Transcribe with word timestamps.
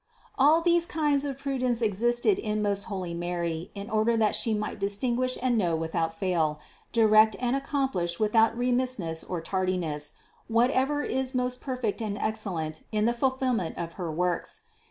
All 0.35 0.61
these 0.61 0.87
kinds 0.87 1.25
of 1.25 1.37
prudence 1.37 1.79
existed 1.79 2.39
in 2.39 2.63
most 2.63 2.85
holy 2.85 3.13
Mary 3.13 3.69
in 3.75 3.87
order 3.87 4.17
that 4.17 4.33
She 4.33 4.55
might 4.55 4.79
distinguish 4.79 5.37
and 5.43 5.59
know 5.59 5.75
without 5.75 6.11
fail, 6.11 6.59
direct 6.91 7.35
and 7.39 7.55
accomplish 7.55 8.19
without 8.19 8.57
remissness 8.57 9.23
or 9.23 9.41
tardiness, 9.41 10.13
what 10.47 10.71
ever 10.71 11.03
is 11.03 11.35
most 11.35 11.61
perfect 11.61 12.01
and 12.01 12.17
excellent 12.17 12.81
in 12.91 13.05
the 13.05 13.13
fulfillment 13.13 13.77
of 13.77 13.93
her 13.93 14.11
works. 14.11 14.61